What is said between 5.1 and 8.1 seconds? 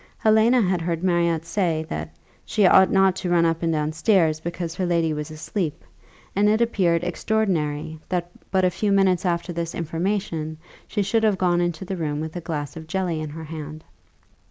was asleep," and it appeared extraordinary